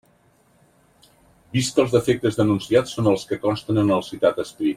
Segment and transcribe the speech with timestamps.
[1.57, 4.69] Vist que els defectes denunciats són els que consten en el citat escrit.